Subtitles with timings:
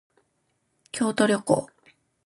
[0.91, 1.67] 京都旅行